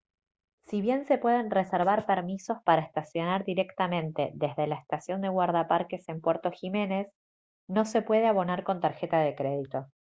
[0.65, 6.21] si bien se pueden reservar permisos para estacionar directamente desde la estación de guardaparques en
[6.21, 7.07] puerto jiménez
[7.67, 9.85] no se puede abonar con tarjeta de crédito